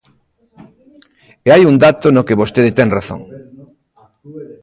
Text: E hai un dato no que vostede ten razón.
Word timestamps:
E 1.47 1.49
hai 1.53 1.63
un 1.71 1.75
dato 1.85 2.07
no 2.15 2.25
que 2.27 2.39
vostede 2.41 2.75
ten 2.77 2.89
razón. 2.97 3.21